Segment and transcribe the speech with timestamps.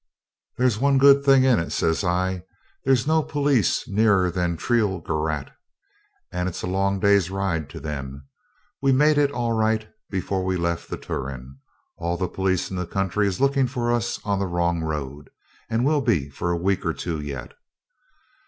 [0.57, 2.41] 'There's one good thing in it,' says I;
[2.83, 5.51] 'there's no police nearer than Trielgerat,
[6.31, 8.27] and it's a long day's ride to them.
[8.81, 11.59] We made it all right before we left the Turon.
[11.97, 15.29] All the police in the country is looking for us on the wrong road,
[15.69, 17.53] and will be for a week or two yet.'